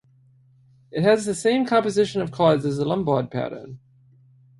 It 0.89 1.03
has 1.03 1.25
the 1.27 1.35
same 1.35 1.63
composition 1.63 2.23
of 2.23 2.31
cards 2.31 2.65
as 2.65 2.77
the 2.77 2.85
Lombard 2.85 3.29
pattern. 3.29 3.77